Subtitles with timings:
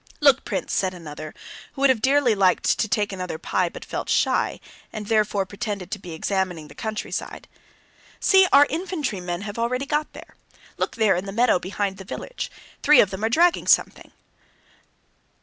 [0.19, 1.31] "Look, Prince," said another,
[1.73, 4.59] who would have dearly liked to take another pie but felt shy,
[4.91, 10.33] and therefore pretended to be examining the countryside—"See, our infantrymen have already got there.
[10.77, 12.49] Look there in the meadow behind the village,
[12.81, 14.11] three of them are dragging something.